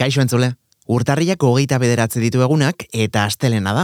[0.00, 0.54] Kaixo entzule,
[0.88, 3.82] urtarriak hogeita bederatze ditu egunak eta astelena da.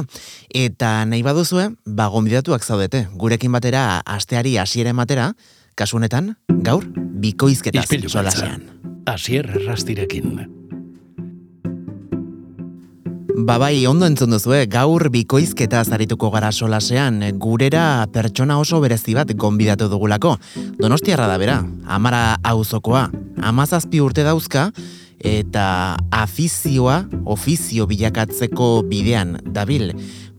[0.49, 5.35] Eta nahi baduzue, ba gombidatuak zaudete, gurekin batera asteari hasiera ematera,
[5.77, 6.33] kasu honetan,
[6.65, 6.89] gaur,
[7.21, 8.65] bikoizketa solasean.
[9.07, 10.41] Asier errastirekin.
[13.37, 19.93] Babai, ondo entzun duzue, gaur bikoizketa zarituko gara solasean, gurera pertsona oso berezi bat gonbidatu
[19.93, 20.39] dugulako.
[20.81, 23.11] Donostiarra da bera, amara auzokoa,
[23.45, 24.71] amazazpi urte dauzka,
[25.27, 29.91] eta afizioa, ofizio bilakatzeko bidean dabil.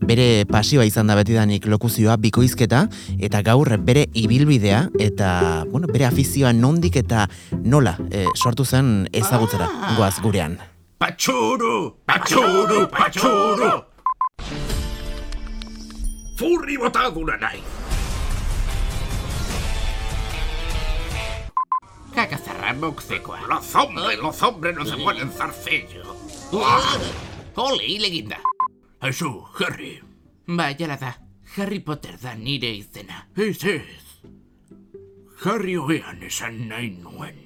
[0.08, 2.86] Bere pasioa izan da betidanik lokuzioa bikoizketa,
[3.20, 5.30] eta gaur bere ibilbidea, eta
[5.68, 7.26] bueno, bere afizioa nondik eta
[7.64, 10.56] nola e, sortu zen ezagutzera, goaz gurean.
[10.98, 11.74] Patxuru!
[12.08, 12.86] Patxuru!
[12.94, 13.74] Patxuru!
[16.38, 17.77] Furri botadura nahi!
[22.14, 23.40] Cacazarra mokzekoa.
[23.48, 26.16] Los hombres, los hombres no se ponen zarcillo.
[27.54, 28.38] Ole, hileginda.
[29.02, 30.00] Eso, Harry.
[30.46, 31.18] Ba, jala da.
[31.56, 33.28] Harry Potter da nire izena.
[33.36, 34.04] Ez ez.
[35.44, 37.38] Harry hogean esan nahi nuen.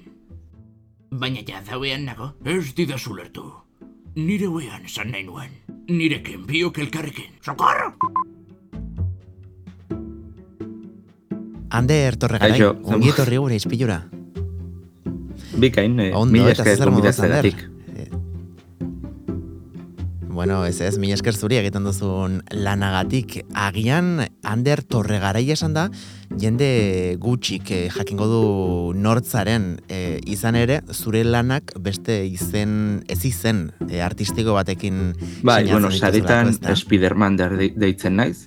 [1.11, 2.33] Baina ja dauean nago.
[2.45, 3.45] Ez didazu lertu.
[4.17, 5.53] Nire hogean esan nahi nuen.
[5.89, 7.39] Nirekin biok elkarrekin.
[7.45, 7.93] Socorro!
[11.73, 14.03] Hande ertorregarai, Kaixo, ongi etorri gure izpilura.
[15.57, 17.55] Bikain, eh, Ondo, mila esker gonbidatzeagatik.
[17.55, 17.69] Ander?
[17.97, 18.09] Eh,
[20.33, 23.43] Bueno, ez ez, mila esker zuri egiten duzun lanagatik.
[23.53, 25.91] Agian, Ander Torregarai esan da,
[26.41, 28.41] jende gutxik eh, jakingo du
[28.97, 35.13] nortzaren eh, izan ere, zure lanak beste izen, ez izen eh, artistiko batekin
[35.45, 36.75] Bai, bueno, saretan ezta?
[36.81, 38.47] Spiderman der de- deitzen naiz.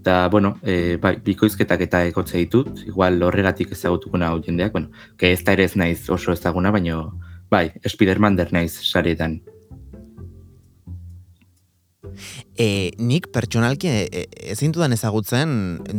[0.00, 5.32] Eta, bueno, e, bai, bikoizketak eta ekotze ditut, igual horregatik ezagutuko hau jendeak, bueno, que
[5.32, 7.20] ez da ere ez naiz oso ezaguna, baino,
[7.50, 9.42] bai, Spiderman der naiz saretan.
[12.60, 15.52] E, nik pertsonalki e, e, ezin dudan ezagutzen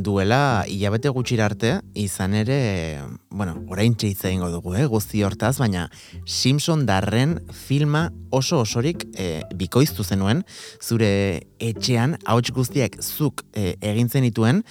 [0.05, 3.01] duela hilabete gutxira arte, izan ere,
[3.33, 5.87] bueno, orain hitz egingo dugu, eh, guzti hortaz, baina
[6.29, 10.43] Simpson darren filma oso osorik e, bikoiztu zenuen,
[10.77, 11.09] zure
[11.57, 14.61] etxean ahots guztiak zuk e, egin zenituen,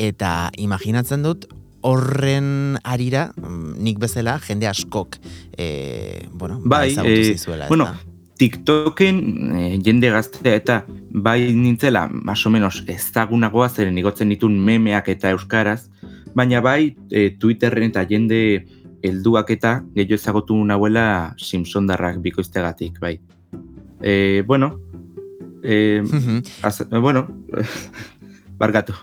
[0.00, 1.44] eta imaginatzen dut
[1.84, 5.20] horren arira, mm, nik bezala, jende askok,
[5.58, 8.13] e, bueno, ba, Bai, ezagutu eh, zizuela, bueno, ezta?
[8.38, 9.18] TikToken
[9.56, 15.30] eh, jende gaztea eta bai nintzela, más o menos, ezagunagoa zeren igotzen ditun memeak eta
[15.30, 15.88] euskaraz,
[16.34, 18.40] baina bai eh, Twitterren eta jende
[19.04, 23.18] helduak eta gehiago ezagutu nahuela Simpsondarrak bikoiztegatik, bai.
[24.02, 24.80] E, bueno,
[25.62, 26.02] e,
[26.62, 27.28] az, bueno,
[28.58, 28.94] bargatu.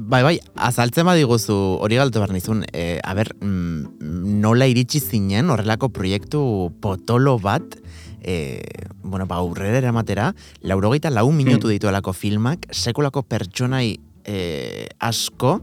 [0.00, 5.50] Bai, bai, azaltzen badiguzu hori galtu behar nizun, e, a ber, mm, nola iritsi zinen
[5.52, 6.40] horrelako proiektu
[6.80, 7.76] potolo bat,
[8.22, 8.62] e,
[9.02, 10.30] bueno, ba, aurrera eramatera,
[10.62, 11.72] laurogeita lau minutu Hmm.
[11.76, 15.60] dituelako filmak, sekulako pertsonai e, asko,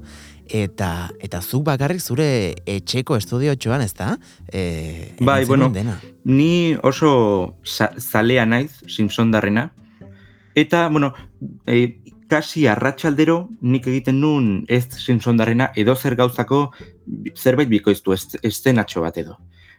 [0.50, 4.18] eta eta zuk bakarrik zure etxeko estudio txoan, ez da?
[4.52, 6.00] E, Bai, bueno, dena.
[6.26, 9.72] Ni oso za- zalea naiz Simpsondarrena,
[10.56, 11.14] eta, bueno,
[11.66, 11.98] e,
[12.30, 16.72] kasi arratsaldero nik egiten nun ez Simpsondarrena edo zer gauzako
[17.36, 19.38] zerbait bikoiztu, eszenatxo bat edo.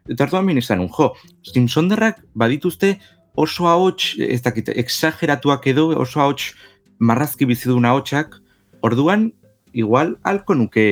[0.09, 1.12] Eta hartuan bin izan, un, jo,
[1.44, 2.97] Simpsondarrak badituzte
[3.38, 6.54] oso ahots, ez dakit, exageratuak edo, oso ahots
[6.98, 8.34] marrazki bizidun ahotsak,
[8.82, 9.32] orduan,
[9.72, 10.88] igual, halko nuke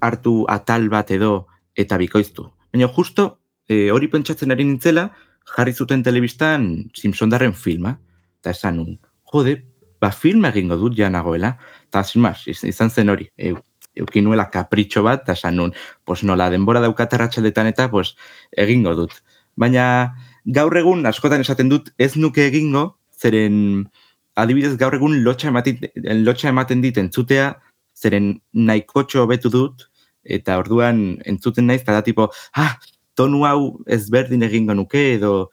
[0.00, 2.48] hartu atal bat edo eta bikoiztu.
[2.72, 3.38] Baina justo,
[3.68, 5.10] e, hori pentsatzen ari nintzela,
[5.54, 7.98] jarri zuten telebistan Simpsondarren filma,
[8.40, 8.96] eta esan nun,
[9.32, 9.60] jode,
[10.00, 11.56] ba filma egingo dut ja nagoela,
[11.88, 12.04] eta
[12.46, 13.54] iz- izan zen hori, e,
[13.98, 18.14] eukin nuela kapritxo bat, eta esan nun, pues nola, denbora daukat arratsaldetan eta, pues,
[18.52, 19.12] egingo dut.
[19.56, 20.14] Baina,
[20.44, 23.88] gaur egun, askotan esaten dut, ez nuke egingo, zeren,
[24.36, 25.80] adibidez, gaur egun lotxa ematen,
[26.22, 27.56] lotxa ematen dit entzutea,
[27.98, 29.88] zeren nahikotxo hobetu dut,
[30.22, 32.76] eta orduan entzuten naiz, eta da tipo, ah,
[33.18, 35.50] tonu hau ezberdin egingo nuke, edo,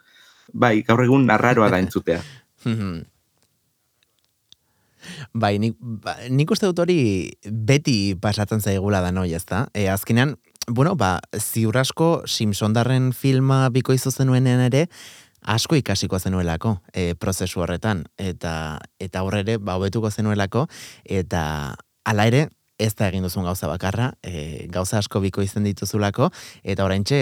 [0.53, 2.21] bai, gaur egun arraroa da entzutea.
[5.33, 6.97] Bai, nik, ba, nik uste dut hori
[7.45, 9.65] beti pasatzen zaigula da noi, ezta?
[9.73, 10.35] E, azkenean,
[10.67, 14.85] bueno, ba, ziur asko Simpsondarren filma bikoizu zenuenean ere,
[15.45, 20.65] asko ikasiko zenuelako e, prozesu horretan, eta eta horrere, ba, hobetuko zenuelako,
[21.05, 21.43] eta
[22.05, 22.47] hala ere,
[22.77, 26.29] ez da egin duzun gauza bakarra, e, gauza asko biko izen dituzulako,
[26.63, 27.19] eta oraintxe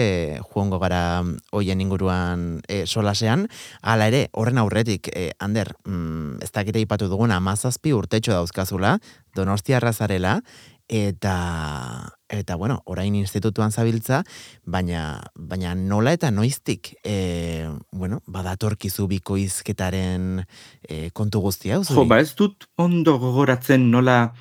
[0.50, 1.22] joango gara
[1.52, 3.46] hoien inguruan e, solasean,
[3.82, 8.98] hala ere, horren aurretik, e, Ander, mm, ez dakite ipatu dugun amazazpi urtetxo dauzkazula,
[9.34, 10.40] donostia arrazarela,
[10.88, 14.22] eta eta bueno, orain institutuan zabiltza,
[14.64, 20.42] baina baina nola eta noiztik e, bueno, badatorkizu bikoizketaren
[20.88, 24.34] e, kontu guztia Jo, ba ez dut ondo gogoratzen nola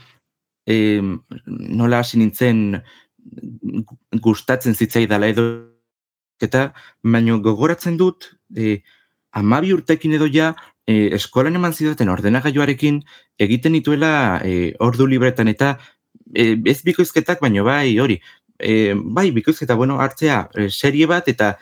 [0.68, 1.02] e,
[1.48, 2.82] nola hasi nintzen
[4.24, 5.46] gustatzen zitzaidala edo
[6.44, 6.72] eta
[7.04, 8.82] baino gogoratzen dut e,
[9.32, 10.54] amabi urtekin edo ja
[10.88, 13.02] e, eskolan eman zidaten ordenagailuarekin
[13.40, 15.78] egiten dituela e, ordu libretan eta
[16.34, 18.20] e, ez bikoizketak, baino bai, hori,
[18.60, 21.54] e, bai, bikoizketa, bueno, hartzea e, serie bat eta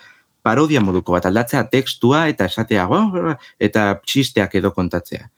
[0.41, 2.87] parodia moduko bat, aldatzea tekstua eta esatea,
[3.59, 5.29] eta txisteak edo kontatzea.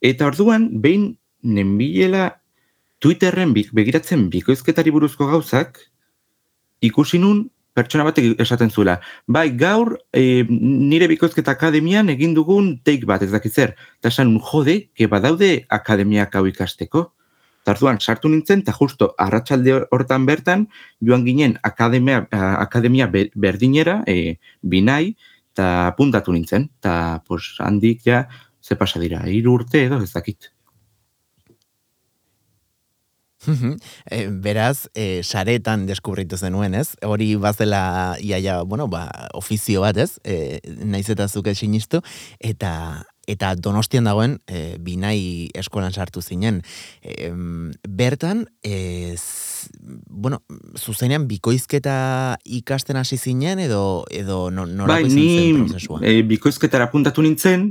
[0.00, 1.12] Eta orduan, behin
[1.42, 2.39] nenbilela
[3.00, 5.78] Twitterren begiratzen bikoizketari buruzko gauzak,
[6.84, 8.98] ikusi nun pertsona batek esaten zuela.
[9.26, 13.72] Bai, gaur e, nire bikoizketa akademian egin dugun take bat, ez dakit zer.
[14.00, 17.06] Eta esan, jode, que badaude akademiak hau ikasteko.
[17.64, 20.66] Tarduan, sartu nintzen, eta justo, arratsalde hortan bertan,
[21.04, 25.14] joan ginen akademia, akademia berdinera, e, binai,
[25.52, 26.94] eta puntatu nintzen, eta
[27.28, 28.24] pues, handik ja,
[28.60, 30.52] ze pasa dira, hiru urte edo ez dakit.
[34.10, 36.94] E, beraz, e, saretan deskubritu zenuen, ez?
[37.06, 40.18] Hori bazela iaia, bueno, ba, ofizio bat, ez?
[40.24, 42.02] E, naiz eta zuke sinistu,
[42.38, 46.62] eta eta donostian dagoen e, binai eskolan sartu zinen.
[47.02, 47.30] E,
[47.86, 49.14] bertan, e,
[50.08, 50.40] bueno,
[50.78, 56.00] zuzenean bikoizketa ikasten hasi zinen edo, edo no, bai, ni, prozesua?
[56.02, 57.70] E, bikoizketara puntatu nintzen,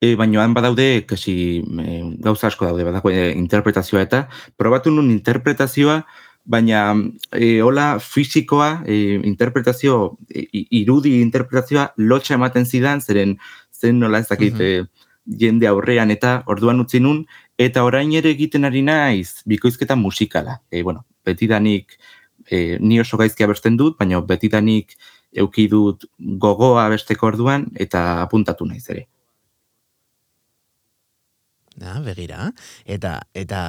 [0.00, 5.10] E, baina han badaude, kasi, e, gauza asko daude, badako e, interpretazioa eta, probatu nun
[5.10, 6.04] interpretazioa,
[6.44, 6.94] baina
[7.32, 10.46] e, hola fisikoa, e, interpretazio, e,
[10.80, 13.36] irudi interpretazioa lotxa ematen zidan, zeren
[13.74, 14.88] zen nola ez dakit mm
[15.28, 17.26] jende aurrean eta orduan utzi nun,
[17.60, 20.62] eta orain ere egiten ari naiz bikoizketa musikala.
[20.70, 21.98] E, bueno, betidanik
[22.50, 24.96] e, ni oso gaizkia abesten dut, baina betidanik
[25.36, 29.04] euki dut gogoa besteko orduan eta apuntatu naiz ere.
[31.82, 32.52] Ah, begira.
[32.84, 33.60] Eta eta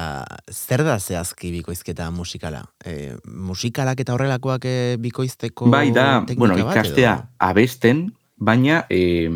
[0.50, 2.64] zer da zehazki bikoizketa musikala?
[2.84, 4.66] E, musikalak eta horrelakoak
[5.02, 9.28] bikoizteko Bai da, bueno, ikastea abesten, baina e,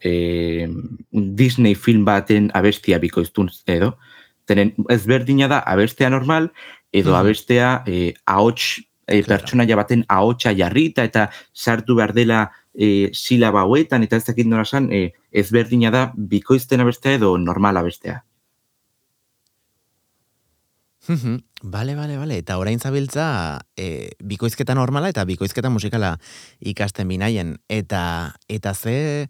[0.00, 0.68] e,
[1.12, 3.96] Disney film baten abestia bikoiztun edo.
[4.48, 6.52] Tenen, ezberdina da abestea normal,
[6.92, 7.20] edo hmm.
[7.20, 14.06] abestea e, ahots, e, pertsonaia baten ahotsa jarrita eta sartu behar dela e, silaba hauetan,
[14.06, 18.22] eta ez dakit nola san, e, ezberdina da bikoizten abestea edo normal abestea.
[21.62, 22.36] Bale, bale, bale.
[22.38, 26.18] Eta orain zabiltza e, bikoizketa normala eta bikoizketa musikala
[26.60, 27.56] ikasten binaien.
[27.68, 29.28] Eta eta ze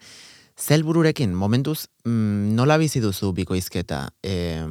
[0.59, 4.09] zelbururekin, momentuz, mm, nola bizi duzu bikoizketa?
[4.23, 4.65] E,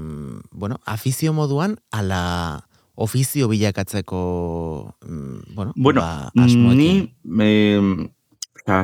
[0.52, 8.10] bueno, afizio moduan, ala ofizio bilakatzeko, mm, bueno, bueno ba, ni e,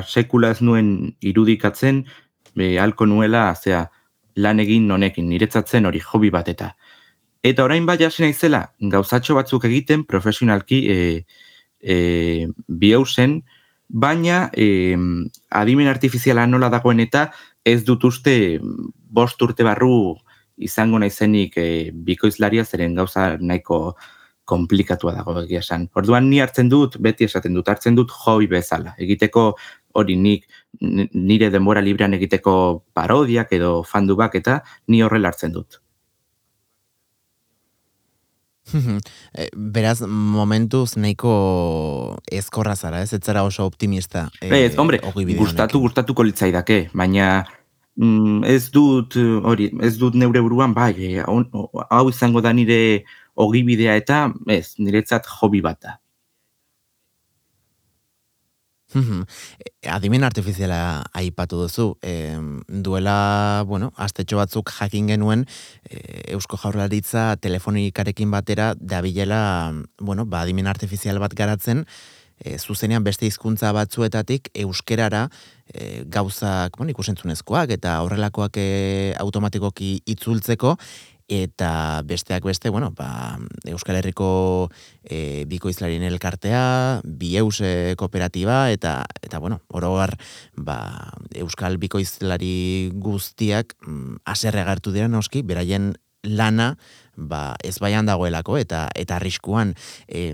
[0.07, 2.05] sekula ez nuen irudikatzen,
[2.55, 3.87] be, alko nuela, zea,
[4.35, 6.73] lan egin nonekin, niretzatzen hori hobi bat eta.
[7.43, 10.97] Eta orain bai hasi naizela, gauzatxo batzuk egiten, profesionalki e,
[11.81, 13.41] e, bihauzen,
[13.89, 14.95] baina e,
[15.51, 17.27] adimen artifiziala nola dagoen eta
[17.63, 18.59] ez dut uste
[19.13, 20.15] bost urte barru
[20.57, 23.95] izango naizenik e, bikoizlaria zeren gauza nahiko
[24.45, 25.87] komplikatua dago egia esan.
[25.95, 28.91] Orduan ni hartzen dut, beti esaten dut, hartzen dut hoi bezala.
[28.99, 29.53] Egiteko
[29.93, 30.47] hori nik
[30.81, 35.79] nire denbora librean egiteko parodiak edo fandubak eta ni horrela hartzen dut.
[39.33, 41.31] Eh, beraz, momentuz nahiko
[42.31, 43.13] ezkorra zara, ez?
[43.13, 44.27] Ez oso optimista.
[44.41, 44.99] E, ez, hombre,
[45.37, 47.47] gustatu, gustatuko litzaidake, baina
[47.95, 54.27] mm, ez dut, hori, ez dut neure buruan, bai, hau izango da nire ogibidea eta,
[54.47, 55.97] ez, niretzat hobi bat da.
[59.89, 65.45] Adimen artifiziala aipatu duzu, e, duela, bueno, astetxo batzuk jakin genuen
[65.89, 71.85] e, Eusko Jaurlaritza telefonikarekin batera dabilela, bueno, ba, adimen artifizial bat garatzen,
[72.43, 75.27] e, zuzenean beste hizkuntza batzuetatik euskerara
[75.67, 78.67] e, gauzak, bueno, ikusentzunezkoak eta horrelakoak e,
[79.21, 80.75] automatikoki itzultzeko,
[81.27, 83.39] eta besteak beste, bueno, ba,
[83.69, 84.69] Euskal Herriko
[85.03, 87.61] e, bikoizlarien elkartea, bieus
[87.97, 90.17] kooperatiba, eta, eta bueno, orogar,
[90.55, 96.77] ba, Euskal bikoizlari guztiak mm, aserre agertu dira noski, beraien lana,
[97.15, 99.75] ba, ez baian dagoelako, eta eta arriskuan,
[100.07, 100.33] e,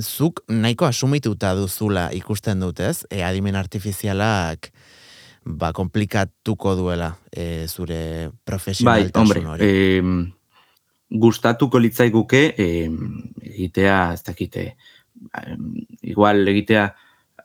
[0.00, 4.72] zuk nahiko asumituta duzula ikusten dutez, e, adimen artifizialak,
[5.48, 10.32] ba, komplikatuko duela e, zure profesionaltasun bai, hombre, hori.
[11.08, 12.66] gustatuko litzaiguke e,
[13.54, 14.64] egitea, ez dakite,
[16.02, 16.84] igual egitea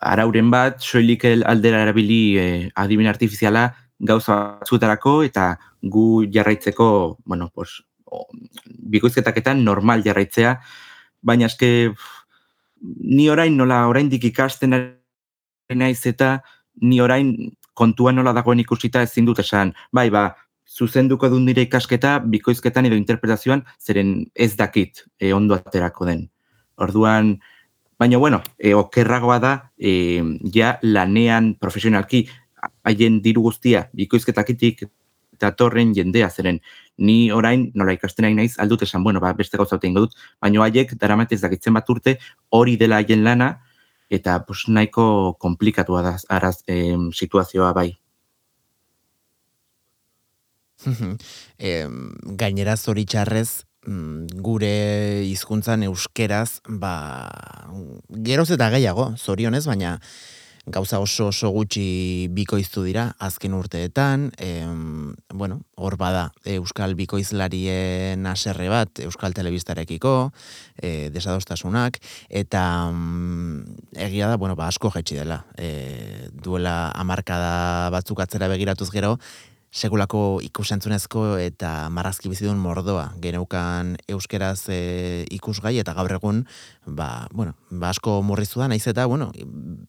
[0.03, 3.69] arauren bat, soilik aldera erabili e, adimen artifiziala
[4.03, 7.79] gauza batzuetarako eta gu jarraitzeko, bueno, pues,
[8.93, 10.57] bikoizketaketan normal jarraitzea,
[11.23, 11.93] baina eske
[12.83, 14.75] ni orain nola oraindik ikasten
[15.73, 16.41] naiz eta
[16.81, 17.31] ni orain
[17.73, 19.73] kontua nola dagoen ikusita ezin dut esan.
[19.91, 20.31] Bai, ba,
[20.67, 26.27] zuzenduko dut nire ikasketa bikoizketan edo interpretazioan zeren ez dakit e, ondo aterako den.
[26.81, 27.35] Orduan,
[27.99, 30.21] baina bueno, e, okerragoa da e,
[30.53, 32.25] ja lanean profesionalki
[32.87, 34.85] haien diru guztia bikoizketakitik
[35.33, 36.59] eta torren jendea zeren
[36.97, 40.93] ni orain nola ikasten nahi naiz aldut esan, bueno, ba, beste gauza dut, baina haiek
[40.99, 42.17] daramatez dakitzen bat urte
[42.49, 43.59] hori dela haien lana
[44.13, 46.57] eta pues, nahiko komplikatua da araz
[47.17, 47.89] situazioa bai.
[51.57, 51.71] e,
[52.39, 54.73] gainera zoritxarrez mm, gure
[55.29, 56.93] hizkuntzan euskeraz ba,
[58.27, 59.97] geroz eta gehiago, zorionez, baina
[60.65, 68.69] gauza oso oso gutxi bikoiztu dira azken urteetan, em, bueno, hor bada Euskal Bikoizlarien aserre
[68.71, 70.31] bat Euskal Telebistarekiko,
[70.77, 78.23] e, desadostasunak, eta mm, egia da, bueno, ba, asko jetxi dela, e, duela amarkada batzuk
[78.23, 79.17] atzera begiratuz gero,
[79.73, 86.43] sekulako ikusentzunezko eta marrazki bizidun mordoa geneukan euskeraz e, ikusgai eta gaur egun
[86.85, 89.31] ba, bueno, ba asko murrizu da, naiz eta bueno,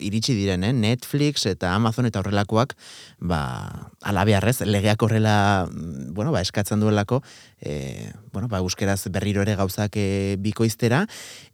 [0.00, 0.72] iritsi diren, eh?
[0.72, 2.72] Netflix eta Amazon eta horrelakoak
[3.20, 3.42] ba,
[4.00, 7.20] alabearrez, legeak horrela bueno, ba, eskatzen duelako
[7.60, 11.04] e, bueno, ba, euskeraz berriro ere gauzak e, bikoiztera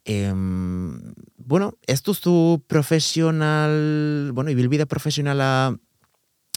[0.06, 5.74] e, bueno, ez duzu profesional bueno, ibilbide profesionala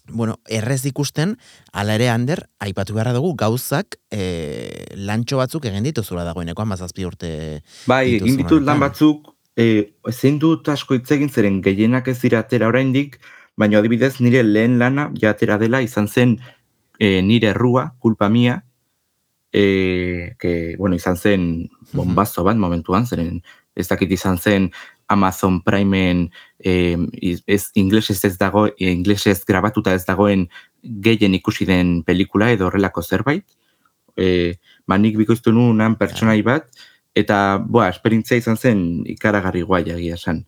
[0.09, 1.37] bueno, errez ikusten,
[1.71, 7.29] ala ere hander, aipatu beharra dugu, gauzak e, lantxo batzuk egin dituzula dagoeneko, amazazpi urte
[7.87, 12.67] Bai, egin ditut lan batzuk, e, zein dut asko itzegin zeren gehienak ez dira atera
[12.67, 13.19] oraindik,
[13.55, 16.37] baina adibidez nire lehen lana jatera dela izan zen
[16.99, 18.63] e, nire errua, kulpa mia,
[19.53, 23.39] e, que, bueno, izan zen bombazo bat momentuan, zeren
[23.75, 24.71] ez dakit izan zen
[25.13, 26.25] Amazon Primeen
[26.59, 26.97] eh,
[27.47, 30.47] ez inglesez ez dago, inglesez grabatuta ez dagoen
[30.83, 33.45] gehien ikusi den pelikula edo horrelako zerbait.
[34.17, 36.67] E, ba, nik bikoiztu nunan pertsonai bat,
[37.17, 40.43] eta, boa, esperintzia izan zen ikaragarri guai egia esan.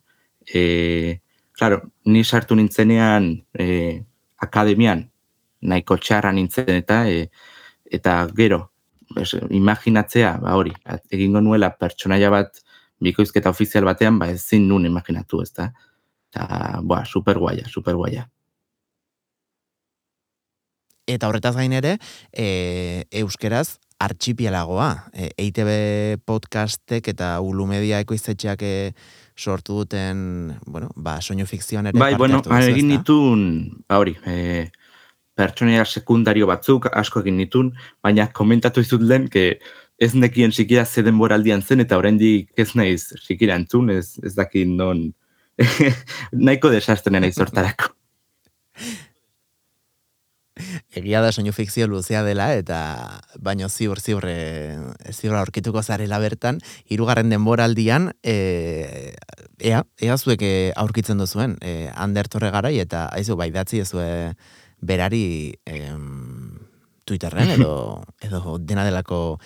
[0.46, 1.22] E,
[1.56, 3.66] claro, ni sartu nintzenean e,
[4.42, 5.06] akademian,
[5.66, 7.26] nahiko txarra nintzen eta e,
[7.90, 8.60] eta gero,
[9.16, 10.74] es, imaginatzea, ba hori,
[11.10, 12.62] egingo nuela pertsonaia bat
[13.02, 15.70] bikoizketa ofizial batean, ba ezin nun imaginatu, ezta?
[16.30, 18.26] Eta, boa, super guaia, super guaia.
[21.06, 21.96] Eta horretaz gain ere,
[22.34, 24.88] e, euskeraz, artxipialagoa.
[25.14, 25.70] E, EITB
[26.26, 28.74] podcastek eta Ulu Media ekoiztetxeak e,
[29.36, 33.46] sortu duten, bueno, ba, soinu fikzioan ere bai, bueno, egin nitun,
[33.88, 34.66] ba hori, e,
[35.36, 39.60] pertsonia sekundario batzuk, asko egin nitun, baina komentatu izut lehen, que
[39.98, 44.68] ez nekien sikia ze denboraldian zen eta oraindik ez naiz sikia entzun, ez, ez dakit
[44.68, 45.12] non
[46.46, 47.96] nahiko desastren naiz hortarako.
[50.96, 52.78] Egia da soinu fikzio luzea dela eta
[53.44, 54.76] baino ziur ziur e,
[55.12, 59.12] ziur aurkituko zarela bertan hirugarren denboraldian e,
[59.60, 64.08] ea ea zuek e, aurkitzen duzuen e, Ander Torregarai eta aizu bai datzi ezue
[64.80, 66.56] berari em,
[67.04, 69.38] Twitterren edo edo dena delako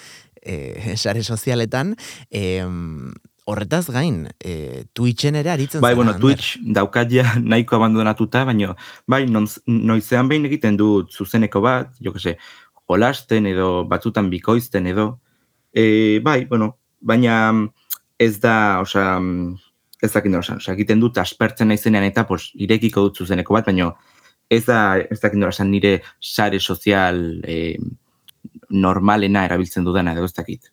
[0.42, 1.94] e, sare sozialetan,
[2.30, 2.62] e,
[3.50, 8.76] horretaz gain, e, Twitchen ere aritzen Bai, bueno, Twitch daukat ja nahiko abandonatuta, baina
[9.10, 12.36] bai, noizean behin egiten du zuzeneko bat, jo que se,
[12.90, 15.20] jolasten edo batzutan bikoizten edo,
[15.72, 17.52] e, bai, bueno, baina
[18.20, 19.18] ez da, osea,
[20.02, 23.92] ez dakit osea, egiten dut aspertzen naizenean eta pos, irekiko dut zuzeneko bat, baina
[24.50, 27.78] ez da, ez dakit nire sare sozial eh,
[28.70, 30.70] normalena erabiltzen dudana edo ez dakit.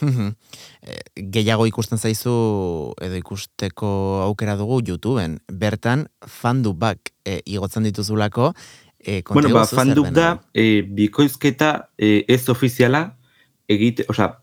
[0.00, 1.00] Eh,
[1.32, 2.32] gehiago ikusten zaizu
[3.04, 3.90] edo ikusteko
[4.24, 5.38] aukera dugu YouTubeen.
[5.52, 8.52] Bertan fandu bak e, igotzen dituzulako
[8.98, 13.16] e, Bueno, ba, fanduk da e, bikoizketa e, ez ofiziala
[13.68, 14.34] egite, osea,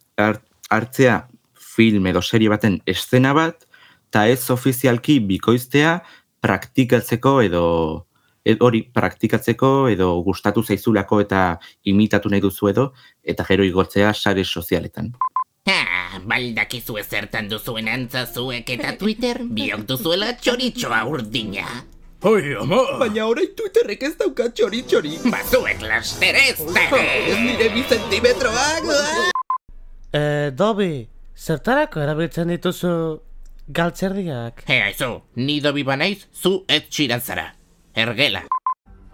[0.70, 3.66] hartzea film edo serie baten eszena bat
[4.08, 6.00] eta ez ofizialki bikoiztea
[6.42, 7.63] praktikatzeko edo
[8.60, 11.42] hori praktikatzeko edo gustatu zaizulako eta
[11.84, 12.92] imitatu nahi duzu edo
[13.24, 15.12] eta gero igortzea sare sozialetan.
[15.68, 21.68] Ha, baldakizu ezertan duzuen antza zuek eta Twitter biok duzuela txoritxoa urdina.
[22.25, 22.80] Oi, ama!
[22.98, 25.20] Baina orain Twitterrek ez dauka txori-txori.
[25.30, 26.88] Bazuek laster ez da.
[26.98, 28.88] Ez nire bi zentimetroak.
[30.18, 31.06] Eh, Dobi,
[31.38, 32.96] zertarako erabiltzen dituzu
[33.68, 34.63] galtzerdiak?
[34.66, 37.51] He, aizu, ni dobi banaiz, zu ez txiran zara.
[37.98, 38.44] Ergela.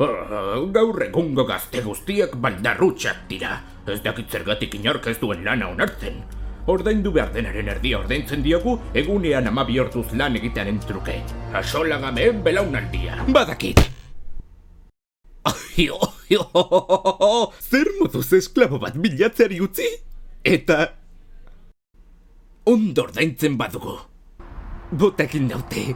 [0.04, 3.56] Ah, gaur egungo gazte guztiak baldarrutxak dira.
[3.88, 6.20] Ez dakit zergatik inork ez duen lana onartzen.
[6.68, 11.16] Ordaindu behar denaren erdia ordaintzen diogu, egunean ama bihortuz lan egitearen truke.
[11.56, 13.24] Asolagame belaunaldia.
[13.32, 13.80] Badakit.
[15.48, 16.38] Oi, oi,
[17.60, 19.88] Zer moduz esklabo bat bilatzeari utzi?
[20.44, 20.86] Eta...
[22.68, 23.98] Ondo ordaintzen badugu.
[24.92, 25.92] Botekin daute.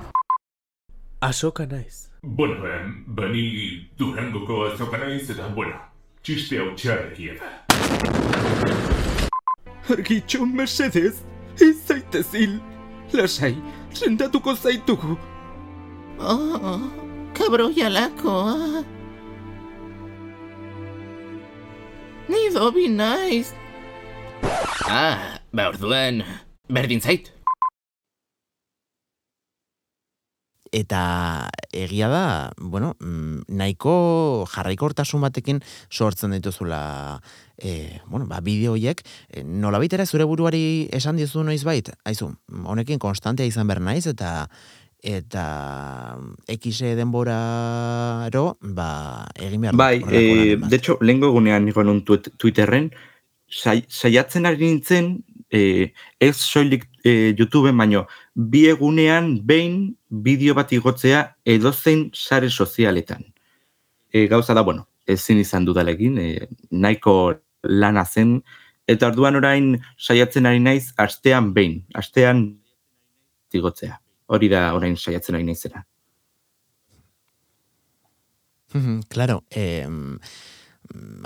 [1.24, 2.07] Asoka naiz.
[2.30, 5.78] Bueno, eh, bani Durangoko azoka naiz eta, bueno,
[6.22, 7.52] txiste hau txarrekia da.
[9.96, 11.22] Argitxo, mesedez.
[11.56, 12.58] Ez zaitez hil.
[13.16, 13.54] Lasai,
[13.96, 15.16] sendatuko zaitugu.
[16.20, 16.84] Oh,
[17.34, 18.84] kabroialakoa.
[22.28, 23.56] Ni dobi naiz.
[24.84, 26.26] Ah, ba orduan,
[26.68, 27.37] berdin zait.
[30.72, 37.22] Eta egia da, bueno, mm, nahiko jarraikortasun batekin sortzen dituzula
[37.58, 42.32] e, bueno, ba, bideo horiek, e, nolabait ere zure buruari esan dizu noiz bait, aizu,
[42.66, 44.50] honekin konstantea izan behar naiz, eta
[45.08, 46.18] eta
[46.50, 52.92] X denboraro, ba, egin behar Bai, e, de hecho, lehenko egunean niko nun tuit- Twitterren,
[53.48, 60.72] sai, saiatzen ari nintzen, e, ez soilik e, YouTubeen, baino, bi egunean behin bideo bat
[60.72, 63.26] igotzea edozein sare sozialetan.
[64.14, 68.38] E, gauza da, bueno, ezin izan dudalekin, e, nahiko lana zen,
[68.88, 72.46] eta orduan orain saiatzen ari naiz astean behin, astean
[73.58, 73.98] igotzea.
[74.28, 75.86] Hori da orain saiatzen ari naizera.
[78.74, 79.88] Mhm, Claro, eh,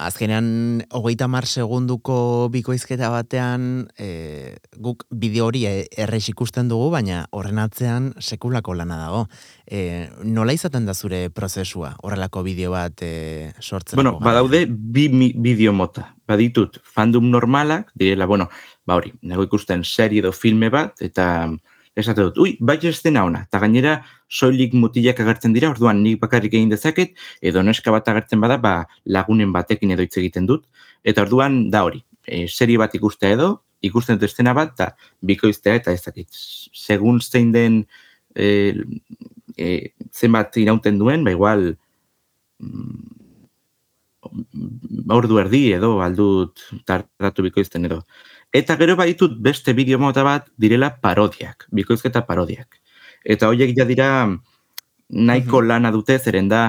[0.02, 7.26] azkenean hogeita mar segunduko bikoizketa batean eh, guk bideo hori eh, errex ikusten dugu, baina
[7.32, 9.26] horren atzean sekulako lana dago.
[9.66, 13.98] Eh, nola izaten da zure prozesua horrelako bideo bat eh, sortzen?
[13.98, 16.12] Bueno, badaude bi bideo mota.
[16.28, 18.50] Baditut fandom normalak, direla, bueno,
[18.88, 21.50] ba hori, nago ikusten serie edo filme bat, eta
[21.96, 23.98] esate dut, ui, bai ez dena ona, eta gainera
[24.32, 28.86] soilik mutilak agertzen dira, orduan nik bakarrik egin dezaket, edo neska bat agertzen bada, ba
[29.06, 30.66] lagunen batekin edo hitz egiten dut,
[31.04, 33.52] eta orduan da hori, e, serie bat ikustea edo,
[33.82, 34.92] ikusten dut estena bat, eta
[35.26, 36.30] bikoiztea eta ez dakit.
[36.72, 37.82] Segun zein den
[38.36, 38.76] e,
[39.58, 41.74] e, zenbat irauten duen, ba igual
[42.62, 43.22] mm,
[45.12, 48.04] ordu erdi edo aldut tardatu bikoizten edo.
[48.54, 52.82] Eta gero baditut beste bideo mota bat direla parodiak, bikoizketa parodiak.
[53.24, 54.08] Eta horiek ja dira
[55.10, 56.64] nahiko lana dute zeren da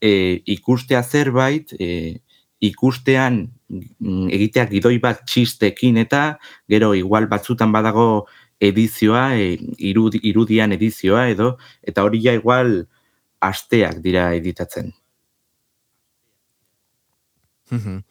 [0.00, 2.20] e, ikustea zerbait, e,
[2.60, 8.26] ikustean mm, egitea gidoi bat txistekin eta gero igual batzutan badago
[8.60, 12.86] edizioa, e, irudi, irudian edizioa edo, eta hori ja igual
[13.40, 14.92] asteak dira editatzen.
[17.70, 18.02] Mhm.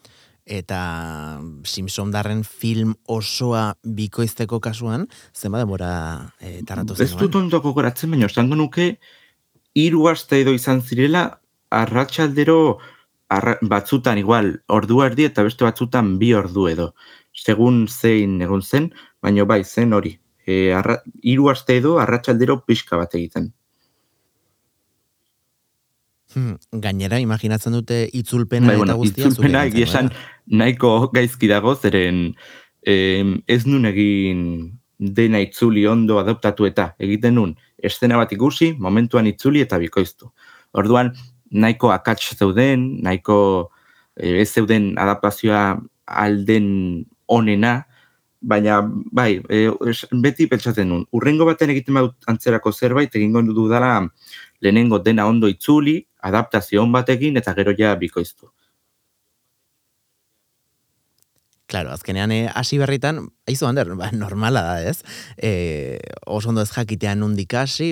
[0.45, 7.21] Eta Simpson darren film osoa bikoizteko kasuan, zenba denbora eh, tarratu Ez zenuen?
[7.23, 8.99] dut ondo gogoratzen, baina esango nuke
[9.73, 11.25] hiru aste edo izan zirela
[11.73, 12.77] arratsaldero
[13.29, 16.91] arra, batzutan igual ordu erdi eta beste batzutan bi ordu edo.
[17.33, 20.15] Segun zein egon zen, baina bai zen hori.
[20.45, 23.51] E, arra, hiru aste edo arratsaldero pixka bat egiten.
[26.35, 30.57] Hmm, Gainera, imaginatzen dute itzulpena Bai, eta bueno, guztia zure itzulpena egiten egia esan duela.
[30.61, 32.25] nahiko gaizki dago, zeren
[32.83, 34.41] em, ez nun egin
[34.99, 40.31] dena itzuli ondo adoptatu eta egiten nun estena bat ikusi, momentuan itzuli eta bikoiztu.
[40.75, 41.13] Orduan,
[41.51, 43.71] nahiko akats zeuden, nahiko
[44.19, 45.65] eh, ez zeuden adaptazioa
[46.05, 46.67] alden
[47.27, 47.77] onena,
[48.45, 49.69] baina bai, e,
[50.21, 53.93] beti pentsatzen nun, urrengo baten egiten badut antzerako zerbait, egingo dudala
[54.61, 58.51] lehenengo dena ondo itzuli, adaptazio batekin eta gero ja bikoiztu.
[61.67, 64.99] Claro, azkenean eh, hasi berritan, aizu Ander, ba, normala da, ez?
[65.35, 65.97] E,
[66.29, 67.89] oso ondo ez jakitean nundik hasi,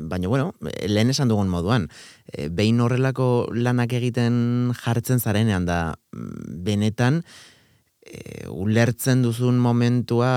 [0.00, 1.88] baina, bueno, eh, lehen esan dugun moduan,
[2.30, 4.38] e, behin horrelako lanak egiten
[4.78, 5.80] jartzen zarenean da,
[6.14, 7.24] mm, benetan,
[8.06, 10.30] e, ulertzen duzun momentua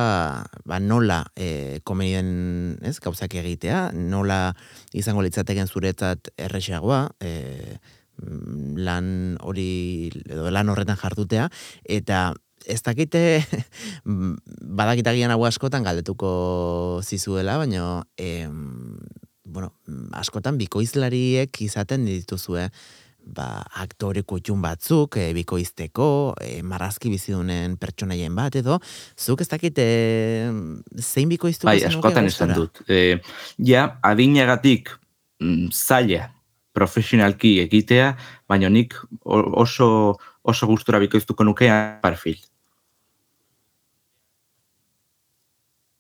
[0.66, 4.56] ba, nola e, komedien ez, gauzak egitea, nola
[4.98, 7.78] izango litzateken zuretzat erresagoa, e,
[8.22, 9.10] mm, lan
[9.46, 11.50] hori, edo lan horretan jardutea,
[11.86, 12.30] eta
[12.70, 13.24] ez dakite
[14.82, 18.98] badakitagian hau askotan galdetuko zizuela, baina em,
[19.50, 19.74] bueno,
[20.18, 22.70] askotan bikoizlariek izaten dituzue,
[23.36, 26.10] ba, aktore kutxun batzuk, e, bikoizteko,
[26.42, 28.80] e, marrazki bizidunen pertsonaien bat, edo,
[29.18, 30.50] zuk ez dakit, e,
[31.02, 32.84] zein bikoiztu Bai, askotan esan dut.
[32.90, 33.20] E,
[33.66, 34.92] ja, adinagatik
[35.42, 36.30] mm, zaila
[36.76, 38.14] profesionalki egitea,
[38.48, 38.94] baina nik
[39.26, 40.16] oso
[40.50, 42.40] oso gustura bikoiztuko nukea perfil.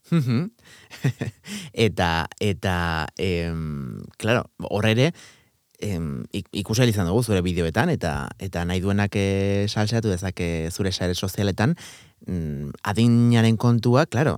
[1.86, 2.76] Eta, eta,
[3.22, 5.12] em, claro, hor ere,
[5.80, 10.70] em, ik- ikusi ahal izan dugu zure bideoetan, eta eta nahi duenak eh, salseatu dezake
[10.72, 11.76] zure sare sozialetan,
[12.28, 14.38] mm, adinaren kontua, claro,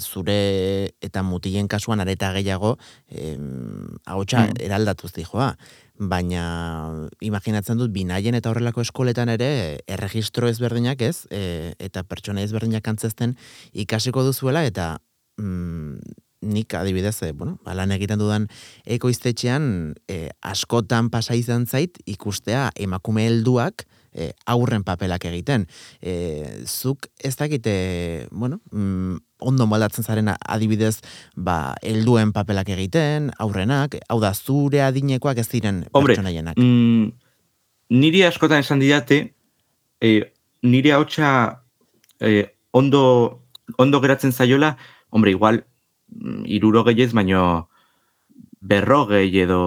[0.00, 2.76] zure eta mutilen kasuan areta gehiago,
[3.08, 4.60] em, ahotsa Mm.
[4.66, 5.56] eraldatuz dijoa.
[6.02, 12.88] Baina imaginatzen dut binaien eta horrelako eskoletan ere erregistro ezberdinak ez, e, eta pertsona ezberdinak
[12.88, 13.36] antzezten
[13.74, 14.98] ikasiko duzuela eta
[15.36, 15.98] mm,
[16.40, 18.48] nik adibidez, e, bueno, lan egiten dudan
[18.88, 25.66] ekoiztetxean e, askotan pasa izan zait ikustea emakume helduak e, aurren papelak egiten.
[26.00, 31.00] E, zuk ez dakite, bueno, mm, ondo moldatzen zaren adibidez,
[31.36, 36.60] ba, helduen papelak egiten, aurrenak, hau da, zure adinekoak ez diren Hombre, pertsonaienak.
[36.60, 37.12] Mm,
[37.96, 39.22] niri askotan esan didate,
[40.00, 41.32] e, nire hautsa
[42.20, 43.02] e, ondo,
[43.78, 44.76] ondo geratzen zaiola,
[45.10, 45.64] hombre, igual,
[46.46, 47.68] iruro gehiez, baino
[48.60, 49.60] berrogei edo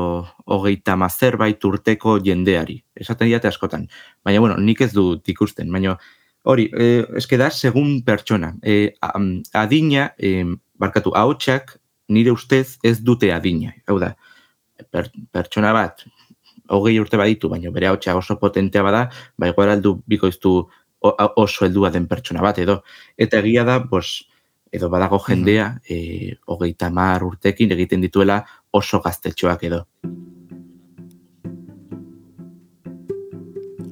[0.46, 2.78] hogeita mazerbait urteko jendeari.
[2.96, 3.88] Esaten didate askotan.
[4.26, 5.72] Baina, bueno, nik ez dut ikusten.
[5.74, 5.96] Baina,
[6.44, 8.54] hori, e, eske da, segun pertsona.
[8.62, 10.44] E, am, adina, e,
[10.80, 11.80] barkatu, ahotsak
[12.14, 13.74] nire ustez ez dute adina.
[13.90, 14.14] Hau da,
[14.92, 16.06] per, pertsona bat,
[16.70, 20.54] hogei urte baditu, baina bere hautsa oso potentea bada, ba igual aldu bikoiztu
[21.04, 22.82] oso heldua den pertsona bat edo.
[23.18, 24.22] Eta egia da, bos,
[24.74, 29.86] edo badago jendea, e, hogeita mar urtekin egiten dituela oso gaztetxoak edo.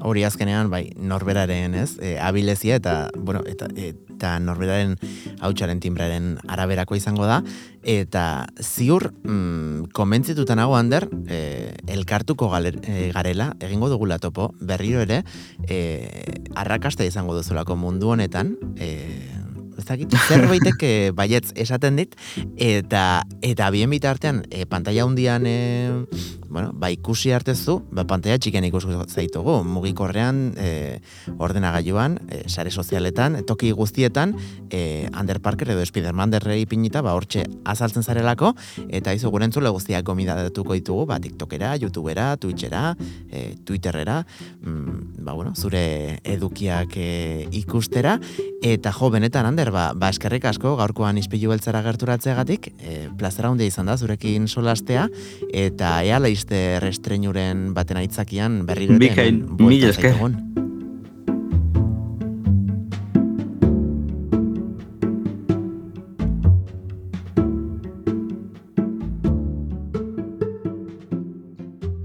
[0.01, 1.95] hori azkenean bai norberaren, ez?
[2.01, 4.97] E, abilezia eta bueno, eta eta norberaren
[5.41, 7.39] hautsaren timbraren araberako izango da
[7.81, 8.23] eta
[8.61, 15.23] ziur mm, konbentzituta nago Ander, e, elkartuko galer, e, garela egingo dugula topo berriro ere
[15.67, 15.79] e,
[16.55, 19.40] arrakasta izango duzulako mundu honetan, e,
[19.81, 22.13] ez dakit, zerbaitek eh, baietz esaten dit,
[22.61, 26.05] eta eta bien bitartean, e, pantalla hundian, e,
[26.51, 30.99] bueno, ba ikusi artezu, ba pantalla txiken ikusko zaitugu, mugikorrean, e,
[31.41, 34.35] ordenagailuan, e, sare sozialetan, toki guztietan,
[34.69, 38.53] e, Ander Parker edo Spiderman derrei pinita, ba hortxe azaltzen zarelako,
[38.89, 42.95] eta izu gure entzule guztiak gomidatuko ditugu, ba TikTokera, YouTubera, Twitchera,
[43.31, 44.21] e, Twitterera,
[44.61, 48.19] mm, ba bueno, zure edukiak e, ikustera,
[48.61, 53.71] eta jo, benetan, Ander, ba, ba eskerrik asko gaurkoan ispilu beltzara gerturatzeagatik, e, plazera handia
[53.71, 55.07] izan da zurekin solastea,
[55.53, 60.69] eta ea laizter estreinuren baten aitzakian berriro ere Bikain, mila esker.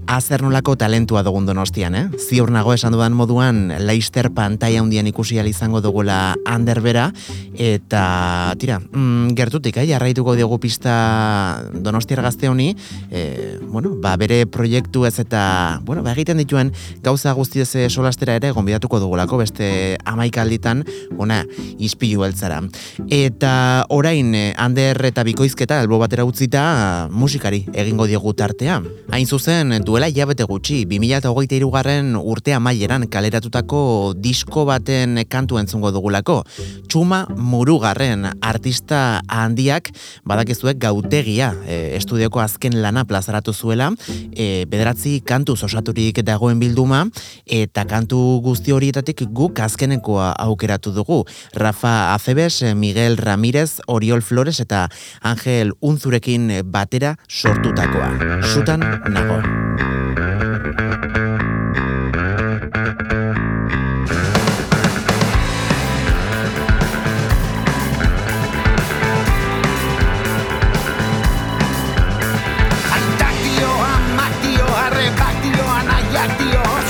[0.07, 2.05] Azer nolako talentua dugun donostian, eh?
[2.15, 7.11] Ziur nago esan dudan moduan, Leister pantaia handian ikusi izango dugula Ander bera,
[7.53, 9.85] eta, tira, mm, gertutik, eh?
[9.85, 12.73] jarraituko diogu pista donostiar gazte honi,
[13.11, 16.71] e, bueno, ba, bere proiektu ez eta, bueno, ba, egiten dituen
[17.03, 20.85] gauza guztiez eh, solastera ere gonbidatuko dugulako beste amaika alditan,
[21.17, 21.43] ona,
[21.79, 22.61] ispilu beltzara.
[23.09, 28.79] Eta orain, eh, Ander eta bikoizketa albo batera utzita musikari egingo diogu tartea.
[29.11, 36.43] Hain zuzen, duela hilabete gutxi, 2008 garren urte amaieran kaleratutako disko baten kantu entzungo dugulako.
[36.85, 39.89] Txuma Murugarren artista handiak
[40.29, 43.87] badakizuek gautegia e, estudioko azken lana plazaratu zuela,
[44.35, 47.07] e, bederatzi kantuz osaturik dagoen bilduma,
[47.49, 51.23] eta kantu guzti horietatik guk azkenekoa aukeratu dugu.
[51.55, 54.91] Rafa Acebes, Miguel Ramírez, Oriol Flores eta
[55.23, 58.13] Angel Unzurekin batera sortutakoa.
[58.53, 59.41] Sutan nago.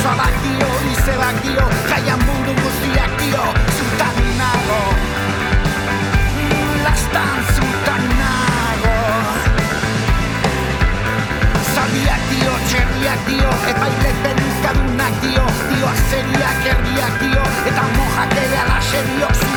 [0.08, 3.42] Osabak dio, izebak dio, jaian mundu guztiak dio,
[3.76, 4.78] zutan nago.
[6.86, 8.96] Lastan zutan nago.
[11.74, 19.06] Zabiak dio, txerriak dio, epailek benizkadunak dio, dio azeriak erdiak dio, eta mojak ere alaxe
[19.12, 19.57] dio, zutan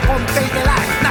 [0.00, 1.01] Ponte y Velar.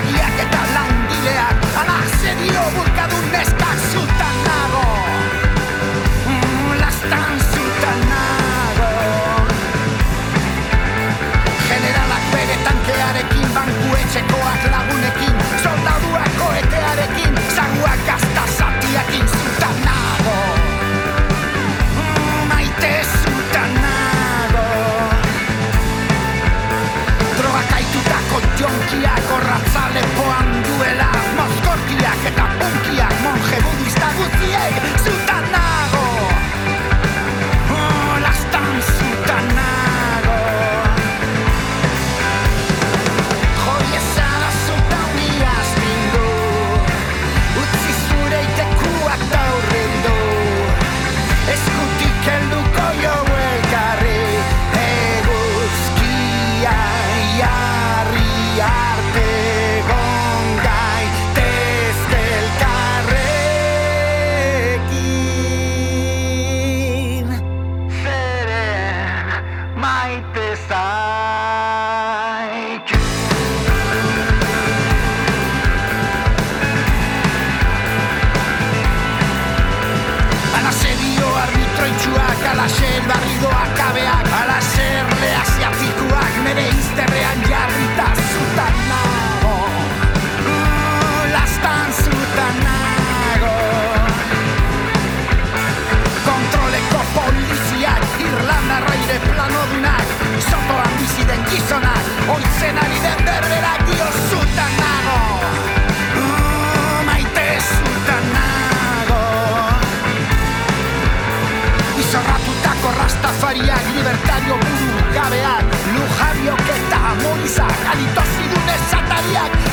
[117.91, 118.69] Alito sido un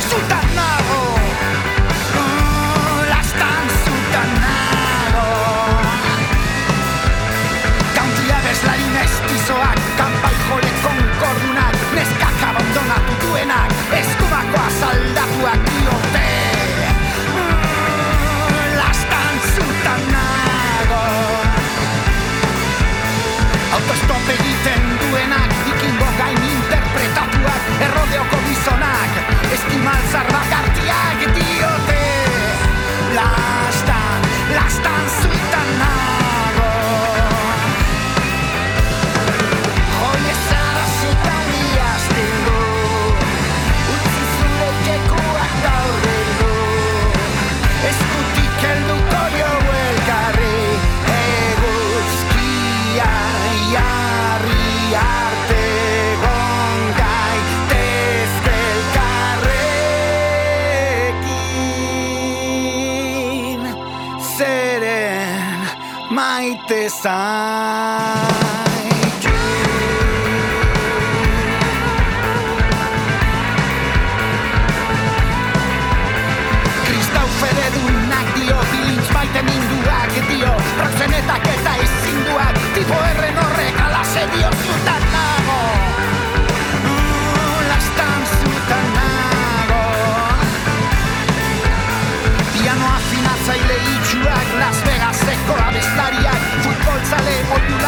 [0.09, 0.78] zutarnak
[27.38, 29.11] estatuak errodeoko bizonak,
[29.53, 30.58] estimal zarbaka
[66.66, 67.01] sientes.
[67.05, 68.48] Ah.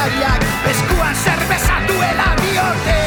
[0.01, 3.00] zelariak Eskuan zerbeza duela bi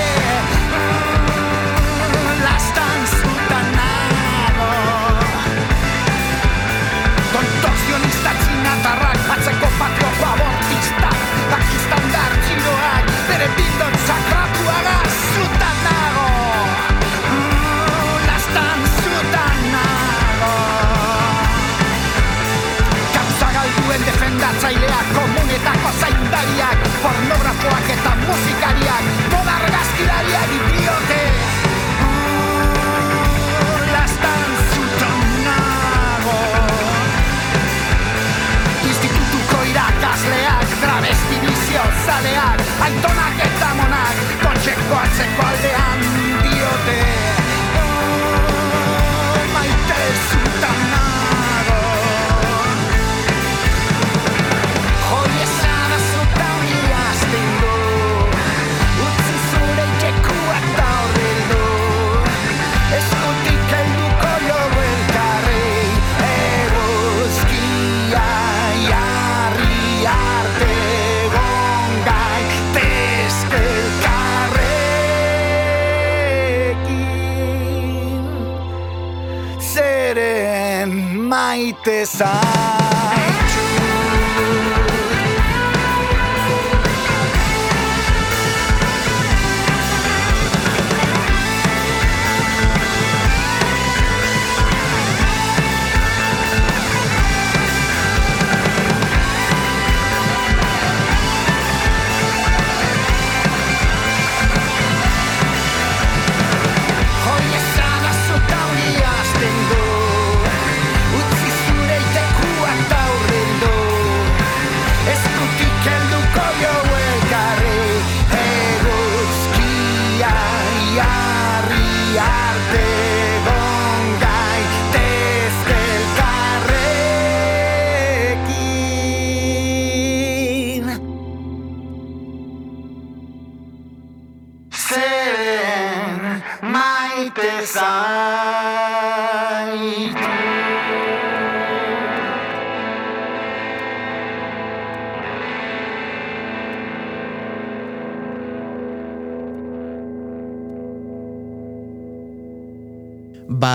[81.83, 82.72] ってさ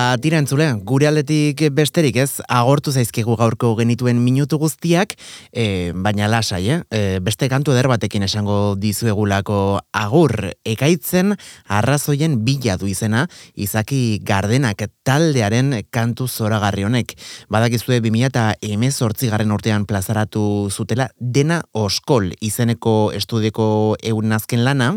[0.08, 5.10] Ba, tira entzule, gure aldetik besterik ez, agortu zaizkigu gaurko genituen minutu guztiak,
[5.52, 6.78] e, baina lasai, eh?
[6.88, 9.58] E, beste kantu eder batekin esango dizuegulako
[9.92, 10.32] agur,
[10.64, 11.34] ekaitzen
[11.68, 17.12] arrazoien bila du izena, izaki gardenak taldearen kantu zoragarri honek.
[17.52, 23.68] Badakizue 2018 garren urtean plazaratu zutela dena oskol izeneko estudioko
[24.00, 24.94] eun azken lana,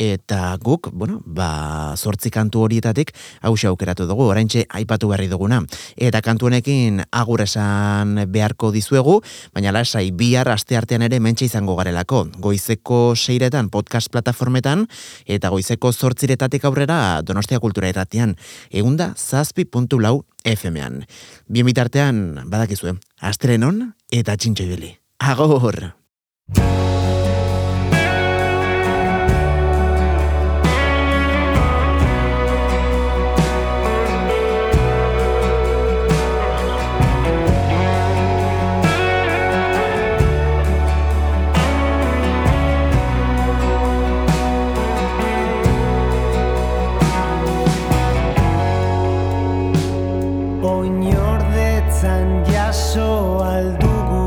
[0.00, 5.62] eta guk, bueno, ba, sortzi kantu horietatik hau aukeratu dugu, orain oraintxe aipatu berri duguna.
[5.96, 9.20] Eta kantu honekin agur esan beharko dizuegu,
[9.54, 12.26] baina lasai bihar aste artean ere mentxe izango garelako.
[12.38, 14.86] Goizeko seiretan podcast plataformetan,
[15.26, 18.36] eta goizeko zortziretatik aurrera Donostia Kultura erratian.
[18.70, 21.04] Egunda zazpi puntu lau FM-an.
[21.48, 24.96] Bien bitartean, badakizue, astrenon eta txintxo ibili.
[25.18, 25.94] Agor!
[50.66, 54.24] Oinordetzan jaso aldugu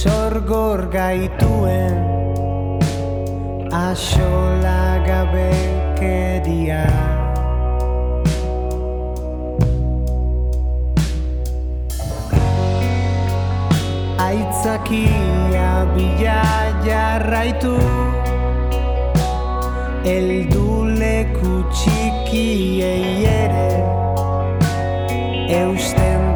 [0.00, 1.98] Sorgor gaituen
[3.80, 6.86] Asola gabekeria
[14.28, 16.40] Aitzakia bila
[16.88, 17.76] jarraitu
[20.16, 21.60] Eldu leku
[22.30, 23.70] txikiei ere
[25.50, 26.29] Eusten